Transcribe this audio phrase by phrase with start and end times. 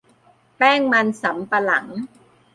[0.57, 1.85] แป้งมันสำปะหลัง